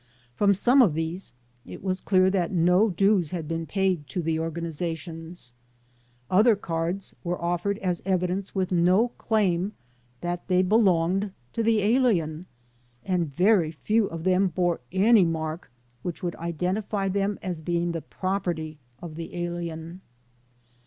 [0.33, 1.31] From some of these
[1.63, 5.53] it was clear that no dues had been paid to the organizations.
[6.27, 9.73] Other cards were offered as evidence with no claim
[10.21, 12.47] that they belonged to the alien,
[13.05, 15.69] and very few of them bore any mark
[16.01, 20.01] which would identify them as being the property of the alien.